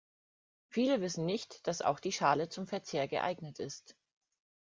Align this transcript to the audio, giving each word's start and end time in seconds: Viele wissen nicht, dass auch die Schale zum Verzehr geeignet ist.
Viele 0.67 0.99
wissen 1.01 1.27
nicht, 1.27 1.67
dass 1.67 1.83
auch 1.83 1.99
die 1.99 2.11
Schale 2.11 2.49
zum 2.49 2.65
Verzehr 2.65 3.07
geeignet 3.07 3.59
ist. 3.59 3.95